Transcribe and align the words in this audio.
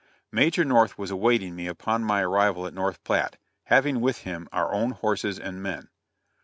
Major 0.31 0.65
North 0.65 0.97
was 0.97 1.11
awaiting 1.11 1.55
me, 1.55 1.67
upon 1.67 2.03
my 2.03 2.21
arrival 2.23 2.65
at 2.65 2.73
North 2.73 3.03
Platte, 3.03 3.37
having 3.65 4.01
with 4.01 4.21
him 4.23 4.49
our 4.51 4.73
own 4.73 4.93
horses 4.93 5.37
and 5.37 5.61
men. 5.61 5.89